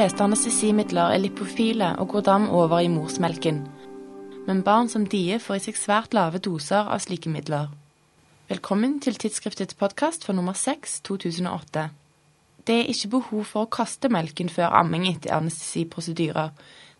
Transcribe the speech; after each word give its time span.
fleste 0.00 0.24
anestesimidler 0.24 1.12
er 1.12 1.20
lipofile 1.20 1.90
og 2.00 2.08
går 2.08 2.22
dermed 2.24 2.48
over 2.56 2.78
i 2.80 2.88
morsmelken. 2.88 3.58
Men 4.46 4.62
barn 4.64 4.88
som 4.88 5.02
die 5.04 5.36
får 5.36 5.58
i 5.58 5.62
seg 5.66 5.76
svært 5.76 6.14
lave 6.16 6.38
doser 6.40 6.88
av 6.88 7.02
slike 7.04 7.28
midler. 7.28 7.66
Velkommen 8.48 8.94
til 9.04 9.18
tidsskriftets 9.20 9.76
podkast 9.76 10.24
for 10.24 10.32
nummer 10.32 10.56
6 10.56 11.02
2008. 11.04 11.82
Det 12.64 12.78
er 12.78 12.88
ikke 12.88 13.10
behov 13.18 13.44
for 13.50 13.66
å 13.66 13.70
kaste 13.76 14.08
melken 14.08 14.48
før 14.48 14.72
amming 14.78 15.04
etter 15.10 15.34
anestesiprosedyrer. 15.36 16.48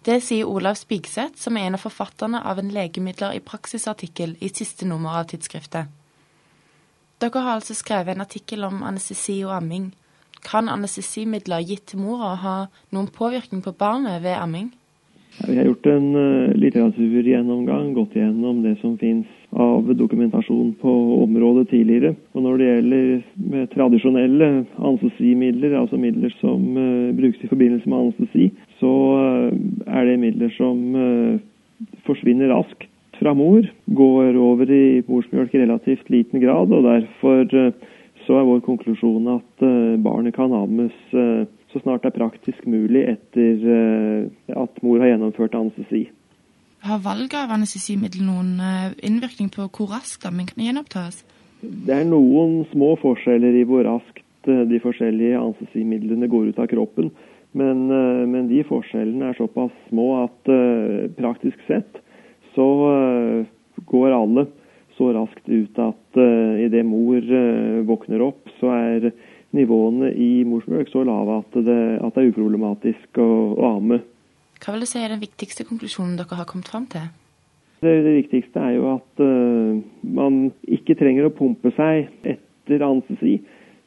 Det 0.05 0.19
sier 0.21 0.51
Olav 0.51 0.77
Spigseth, 0.77 1.41
som 1.41 1.57
er 1.57 1.71
en 1.71 1.81
av 1.81 1.87
forfatterne 1.87 2.45
av 2.45 2.61
en 2.61 2.69
legemidler 2.69 3.39
i 3.39 3.41
praksis-artikkel 3.41 4.37
i 4.45 4.53
siste 4.53 4.85
nummer 4.85 5.23
av 5.23 5.33
tidsskriftet. 5.33 5.89
Dere 7.17 7.47
har 7.49 7.57
altså 7.63 7.81
skrevet 7.81 8.13
en 8.13 8.29
artikkel 8.29 8.69
om 8.69 8.85
anestesi 8.85 9.41
og 9.47 9.57
amming. 9.57 9.89
Kan 10.47 10.69
anestesimidler 10.73 11.65
gitt 11.67 11.91
til 11.93 12.03
mora 12.03 12.35
ha 12.41 12.59
noen 12.95 13.11
påvirkning 13.13 13.65
på 13.65 13.75
barnet 13.77 14.23
ved 14.25 14.39
amming? 14.39 14.71
Vi 15.47 15.57
har 15.57 15.65
gjort 15.65 15.87
en 15.89 16.09
uh, 16.17 16.53
litteraturgjennomgang, 16.59 17.93
gått 17.97 18.17
gjennom 18.19 18.61
det 18.65 18.75
som 18.83 18.97
finnes 19.01 19.29
av 19.51 19.87
dokumentasjon 19.97 20.75
på 20.83 20.93
området 21.23 21.71
tidligere. 21.71 22.13
Og 22.35 22.45
Når 22.45 22.59
det 22.59 22.69
gjelder 22.69 23.69
tradisjonelle 23.73 24.51
anestesimidler, 24.77 25.79
altså 25.81 26.01
midler 26.03 26.35
som 26.43 26.67
uh, 26.77 27.15
brukes 27.17 27.41
i 27.45 27.51
forbindelse 27.51 27.89
med 27.89 28.03
anestesi, 28.05 28.51
så 28.83 28.93
uh, 29.17 29.49
er 29.87 30.11
det 30.11 30.21
midler 30.21 30.53
som 30.59 30.83
forsvinner 32.05 32.53
raskt 32.53 32.89
fra 33.21 33.33
mor, 33.37 33.65
går 33.97 34.37
over 34.41 34.69
i 34.73 35.01
morsmjølk 35.09 35.55
i 35.55 35.63
relativt 35.63 36.11
liten 36.13 36.41
grad, 36.43 36.73
og 36.73 36.85
derfor 36.85 37.73
så 38.31 38.37
er 38.39 38.47
vår 38.47 38.61
konklusjon 38.63 39.27
at 39.33 39.63
barnet 40.05 40.37
kan 40.37 40.53
ammes 40.55 40.95
så 41.73 41.81
snart 41.83 42.03
det 42.03 42.11
er 42.11 42.19
praktisk 42.19 42.65
mulig 42.67 43.05
etter 43.13 43.67
eh, 43.75 44.55
at 44.59 44.81
mor 44.83 45.03
har 45.03 45.13
gjennomført 45.13 45.55
anestesi. 45.55 46.09
Har 46.83 47.03
valget 47.05 47.37
av 47.39 47.53
anestesimiddel 47.55 48.25
noen 48.27 48.57
eh, 48.65 48.97
innvirkning 49.07 49.53
på 49.55 49.69
hvor 49.69 49.93
raskt 49.95 50.27
ammen 50.27 50.49
kan 50.51 50.65
gjenopptas? 50.65 51.23
Det 51.61 51.95
er 51.95 52.09
noen 52.09 52.65
små 52.73 52.95
forskjeller 53.03 53.61
i 53.61 53.67
hvor 53.69 53.85
raskt 53.87 54.51
eh, 54.51 54.65
de 54.71 54.81
forskjellige 54.83 55.39
anestesimidlene 55.39 56.31
går 56.33 56.51
ut 56.51 56.63
av 56.63 56.71
kroppen. 56.73 57.13
Men, 57.51 57.89
men 58.31 58.45
de 58.47 58.61
forskjellene 58.63 59.33
er 59.33 59.35
såpass 59.35 59.73
små 59.89 60.05
at 60.21 60.51
praktisk 61.17 61.59
sett 61.67 61.97
så 62.55 62.67
går 63.91 64.15
alle 64.15 64.45
så 64.97 65.13
raskt 65.17 65.49
ut 65.49 65.79
at 65.83 66.21
uh, 66.21 66.61
idet 66.61 66.85
mor 66.87 67.25
våkner 67.89 68.25
opp, 68.25 68.51
så 68.61 68.73
er 68.75 69.11
nivåene 69.57 70.13
i 70.15 70.43
morsmjølk 70.47 70.91
så 70.93 71.03
lave 71.07 71.41
at 71.41 71.57
det, 71.67 71.81
at 71.99 72.15
det 72.15 72.23
er 72.23 72.31
uproblematisk 72.31 73.21
å, 73.23 73.31
å, 73.57 73.71
amme. 73.77 74.01
Hva 74.61 74.75
vil 74.75 74.85
du 74.85 74.91
si 74.91 75.01
er 75.01 75.11
den 75.13 75.23
viktigste 75.23 75.67
konklusjonen 75.67 76.19
dere 76.21 76.39
har 76.39 76.49
kommet 76.49 76.71
fram 76.71 76.87
til? 76.93 77.09
Det, 77.81 77.95
det 78.05 78.13
viktigste 78.19 78.61
er 78.61 78.77
jo 78.77 78.91
at 78.93 79.25
uh, 79.25 79.81
man 80.05 80.51
ikke 80.69 80.99
trenger 81.01 81.27
å 81.27 81.35
pumpe 81.35 81.73
seg 81.79 82.11
etter 82.29 82.85
anestesi. 82.85 83.39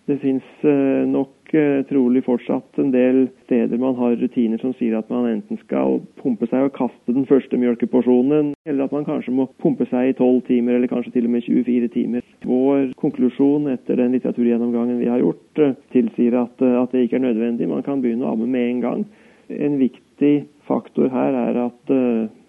Det 0.10 0.18
fins 0.24 0.48
uh, 0.66 1.06
nok 1.08 1.43
trolig 1.90 2.24
fortsatt 2.26 2.80
en 2.82 2.92
del 2.94 3.28
steder 3.46 3.78
man 3.78 3.96
har 3.96 4.16
rutiner 4.18 4.58
som 4.62 4.74
sier 4.78 4.96
at 4.98 5.10
man 5.14 5.28
enten 5.30 5.60
skal 5.62 6.00
pumpe 6.22 6.48
seg 6.50 6.68
og 6.68 6.76
kaste 6.78 7.14
den 7.14 7.28
første 7.30 7.58
mjølkeporsjonen, 7.62 8.54
eller 8.66 8.88
at 8.88 8.96
man 8.96 9.06
kanskje 9.08 9.36
må 9.36 9.48
pumpe 9.62 9.86
seg 9.92 10.10
i 10.10 10.16
12 10.18 10.42
timer, 10.50 10.78
eller 10.78 10.92
kanskje 10.92 11.14
til 11.14 11.28
og 11.30 11.36
med 11.36 11.46
24 11.46 11.90
timer. 11.94 12.26
Vår 12.48 12.94
konklusjon 13.02 13.70
etter 13.74 14.02
den 14.02 14.16
litteraturgjennomgangen 14.18 15.02
vi 15.02 15.12
har 15.12 15.22
gjort, 15.22 15.62
uh, 15.62 15.76
tilsier 15.94 16.40
at, 16.42 16.64
uh, 16.64 16.80
at, 16.82 16.94
det 16.94 17.06
ikke 17.06 17.20
er 17.20 17.28
nødvendig. 17.28 17.70
Man 17.70 17.86
kan 17.86 18.02
begynne 18.02 18.26
å 18.26 18.34
amme 18.34 18.50
med 18.50 18.70
en 18.70 18.82
gang. 18.84 19.06
En 19.54 19.78
viktig 19.82 20.34
faktor 20.68 21.12
her 21.14 21.38
er 21.38 21.62
at 21.68 21.78
det 21.92 22.02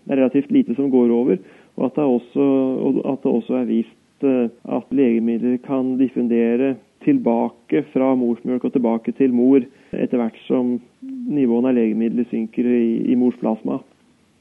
er 0.09 0.19
relativt 0.21 0.53
lite 0.55 0.77
som 0.79 0.91
går 0.93 1.13
over, 1.13 1.39
og 1.77 1.87
at 1.89 1.99
det 1.99 2.09
også, 2.09 2.49
at 3.13 3.23
det 3.25 3.37
også 3.37 3.61
er 3.61 3.71
vist 3.71 4.01
at 4.25 4.93
legemidler 4.95 5.59
kan 5.65 5.97
diffundere 6.01 6.77
tilbake 7.05 7.85
fra 7.93 8.13
morsmjølk 8.19 8.65
og 8.69 8.75
tilbake 8.75 9.15
til 9.19 9.35
mor 9.37 9.65
etter 9.93 10.21
hvert 10.21 10.39
som 10.49 10.77
nivåene 11.05 11.71
av 11.71 11.79
legemidler 11.79 12.29
synker 12.31 12.69
i, 12.69 12.87
i 13.13 13.19
mors 13.19 13.37
plasma. 13.41 13.81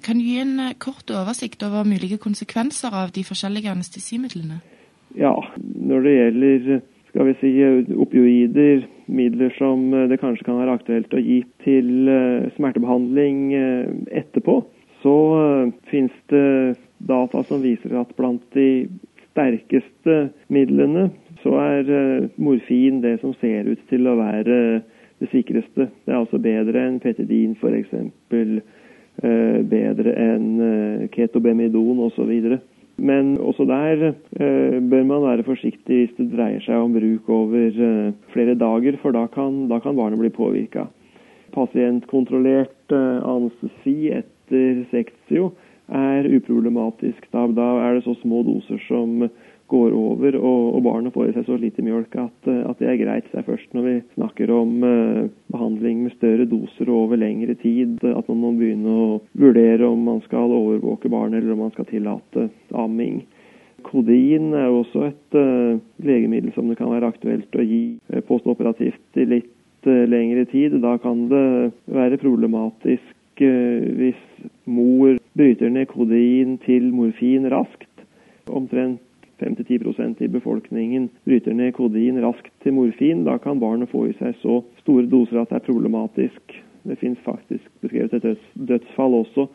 Kan 0.03 0.19
du 0.19 0.27
gi 0.27 0.39
en 0.41 0.57
eh, 0.59 0.75
kort 0.83 1.11
oversikt 1.15 1.63
over 1.63 1.87
mulige 1.87 2.19
konsekvenser 2.19 2.95
av 3.03 3.13
de 3.15 3.23
forskjellige 3.23 3.71
anestesimidlene? 3.71 4.59
Ja, 5.15 5.35
når 5.61 6.03
det 6.03 6.15
gjelder 6.17 6.81
skal 7.13 7.27
vi 7.29 7.33
si, 7.39 7.51
opioider, 8.01 8.87
midler 9.07 9.53
som 9.55 9.85
eh, 9.93 10.09
det 10.11 10.19
kanskje 10.19 10.47
kan 10.49 10.59
være 10.59 10.75
aktuelt 10.79 11.15
å 11.15 11.23
gi 11.23 11.39
til 11.63 12.11
eh, 12.11 12.49
smertebehandling 12.57 13.53
etterpå, 14.11 14.59
så 15.03 15.15
finnes 15.91 16.15
det 16.31 16.77
data 17.03 17.41
som 17.47 17.59
viser 17.63 17.95
at 17.99 18.11
blant 18.15 18.43
de 18.55 18.87
sterkeste 19.33 20.19
midlene 20.53 21.09
morfin 22.63 23.01
det 23.01 23.19
som 23.21 23.33
ser 23.41 23.65
ut 23.67 23.79
til 23.89 24.07
å 24.07 24.15
være 24.17 24.83
det 25.19 25.29
sikreste. 25.31 25.89
Det 26.05 26.11
er 26.11 26.19
altså 26.19 26.39
bedre 26.39 26.79
enn 26.87 26.99
petidin 26.99 27.55
f.eks. 27.59 27.93
Eh, 29.23 29.61
bedre 29.69 30.13
enn 30.17 30.59
uh, 30.59 31.09
ketobemidon 31.11 31.99
osv. 32.01 32.57
Men 32.97 33.37
også 33.37 33.65
der 33.65 34.13
uh, 34.13 34.79
bør 34.81 35.03
man 35.03 35.21
være 35.21 35.43
forsiktig 35.43 35.99
hvis 35.99 36.15
det 36.17 36.31
dreier 36.33 36.61
seg 36.61 36.81
om 36.81 36.93
bruk 36.93 37.29
over 37.29 38.13
flere 38.33 38.55
dager, 38.55 38.97
for 39.01 39.11
da 39.11 39.27
kan, 39.27 39.67
da 39.69 39.79
kan 39.79 39.95
barnet 39.95 40.19
bli 40.19 40.29
påvirka. 40.33 40.87
Pasientkontrollert 41.53 42.89
anestesi 42.89 44.09
etter 44.09 44.81
sektio 44.89 45.51
er 45.93 46.25
uproblematisk. 46.25 47.27
Da, 47.29 47.45
da 47.53 47.69
er 47.85 47.99
det 47.99 48.07
så 48.07 48.15
små 48.23 48.41
doser 48.47 48.81
som 48.87 49.27
går 49.73 49.93
over, 49.97 50.35
og, 50.37 50.63
og 50.77 50.83
barnet 50.85 51.13
får 51.15 51.29
i 51.29 51.35
seg 51.35 51.47
så 51.47 51.57
lite 51.59 51.83
mjølk 51.85 52.17
at, 52.21 52.49
eh, 52.49 52.61
at, 52.69 52.79
det 52.79 52.89
er 52.91 52.99
greit. 53.01 53.29
Det 53.31 53.39
er 53.41 53.47
først 53.47 53.75
når 53.75 53.87
vi 53.87 53.93
snakker 54.13 54.51
om 54.53 54.73
uh, 54.85 55.29
behandling 55.53 56.03
med 56.05 56.15
større 56.17 56.45
doser 56.49 56.89
og 56.89 57.07
over 57.07 57.21
lengre 57.21 57.55
tid, 57.61 57.97
at 58.05 58.29
man 58.29 58.41
må 58.43 58.51
begynne 58.59 58.97
å 59.05 59.07
vurdere 59.39 59.87
om 59.89 60.03
man 60.09 60.21
skal 60.27 60.53
overvåke 60.53 61.11
barnet, 61.13 61.41
eller 61.41 61.55
om 61.55 61.65
man 61.65 61.73
skal 61.73 61.89
tillate 61.89 62.49
amming. 62.83 63.23
Kodin 63.83 64.53
er 64.55 64.69
jo 64.69 64.83
også 64.83 65.07
et 65.09 65.39
uh, 65.39 65.81
legemiddel 66.05 66.53
som 66.55 66.69
det 66.69 66.77
kan 66.79 66.93
være 66.93 67.09
aktuelt 67.09 67.57
å 67.57 67.65
gi 67.65 67.83
uh, 68.13 68.21
postoperativt 68.29 69.21
i 69.21 69.27
litt 69.37 69.51
lengre 69.83 70.45
tid. 70.47 70.77
Da 70.79 70.93
kan 71.03 71.25
det 71.27 71.73
være 71.91 72.21
problematisk 72.21 73.01
hvis 73.35 74.19
mor 74.69 75.17
bryter 75.35 75.73
ned 75.73 75.89
kodin 75.89 76.53
til 76.63 76.85
morfin 76.95 77.49
raskt. 77.51 77.89
Omtrent 78.47 79.01
5-10 79.39 80.21
i 80.23 80.27
befolkningen 80.27 81.09
bryter 81.23 81.53
ned 81.53 81.73
kodin 81.73 82.21
raskt 82.21 82.51
til 82.63 82.73
morfin. 82.73 83.23
Da 83.25 83.37
kan 83.37 83.59
barnet 83.59 83.91
få 83.91 84.07
i 84.09 84.15
seg 84.19 84.35
så 84.41 84.61
store 84.83 85.07
doser 85.09 85.41
at 85.41 85.49
det 85.49 85.61
er 85.61 85.67
problematisk. 85.67 86.55
Det 86.83 86.99
finnes 86.99 87.21
faktisk 87.23 87.69
beskrevet 87.81 88.13
et 88.13 88.49
dødsfall 88.53 89.21
også 89.23 89.47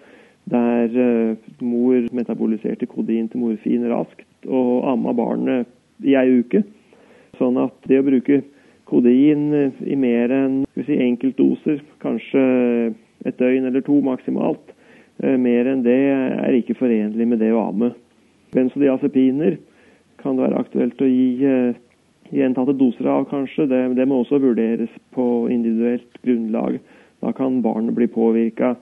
der 0.48 0.88
uh, 0.88 1.36
mor 1.60 2.06
metaboliserte 2.12 2.86
kodin 2.86 3.28
til 3.28 3.42
morfin 3.42 3.84
raskt 3.90 4.46
og 4.46 4.86
amma 4.88 5.12
barnet 5.12 5.68
i 6.04 6.14
ei 6.16 6.40
uke. 6.40 6.62
Sånn 7.38 7.58
at 7.60 7.74
det 7.90 8.00
å 8.00 8.06
bruke 8.06 8.40
kodin 8.88 9.50
i 9.84 9.96
mer 10.00 10.32
enn 10.32 10.62
si, 10.86 10.96
enkeltdoser, 10.96 11.82
kanskje 12.00 12.42
et 13.26 13.36
døgn 13.36 13.68
eller 13.68 13.84
to 13.84 14.00
maksimalt, 14.04 14.72
uh, 15.24 15.36
mer 15.36 15.68
enn 15.68 15.84
det 15.84 16.00
er 16.16 16.56
ikke 16.56 16.78
forenlig 16.80 17.28
med 17.28 17.42
det 17.44 17.52
å 17.52 17.66
amme. 17.68 17.92
Benzodiazepiner 18.54 19.58
kan 20.22 20.36
det 20.36 20.46
være 20.46 20.62
aktuelt 20.62 21.02
å 21.02 21.08
gi 21.08 21.28
eh, 21.46 21.78
gjentatte 22.34 22.76
doser 22.78 23.08
av, 23.10 23.26
kanskje. 23.30 23.68
Det, 23.70 23.80
det, 23.98 24.06
må 24.08 24.22
også 24.22 24.40
vurderes 24.42 24.92
på 25.16 25.48
individuelt 25.52 26.20
grunnlag. 26.24 26.78
Da 27.22 27.32
kan 27.34 27.62
barnet 27.62 27.96
bli 27.96 28.08
påvirka 28.10 28.74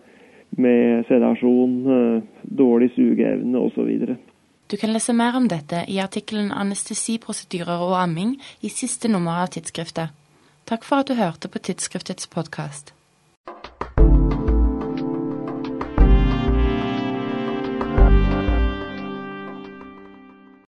med 0.57 1.07
sedasjon, 1.11 1.77
eh, 1.97 2.43
dårlig 2.43 2.93
sugeevne 2.97 3.63
osv. 3.69 4.17
Du 4.67 4.77
kan 4.77 4.93
lese 4.93 5.15
mer 5.15 5.37
om 5.39 5.47
dette 5.49 5.85
i 5.89 6.01
artikkelen 6.03 6.51
'Anestesiprosedyrer 6.51 7.87
og 7.87 7.95
amming' 8.01 8.39
i 8.63 8.69
siste 8.69 9.09
nummer 9.09 9.45
av 9.45 9.55
tidsskriftet. 9.55 10.11
Takk 10.67 10.83
for 10.85 10.99
at 10.99 11.07
du 11.07 11.15
hørte 11.15 11.49
på 11.49 11.63
tidsskriftets 11.63 12.27
podkast. 12.27 12.96